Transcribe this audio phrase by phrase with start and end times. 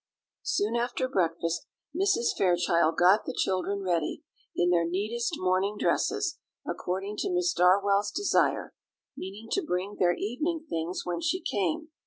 [0.41, 2.35] Soon after breakfast Mrs.
[2.35, 4.23] Fairchild got the children ready,
[4.55, 8.73] in their neatest morning dresses, according to Miss Darwell's desire;
[9.15, 11.89] meaning to bring their evening things when she came.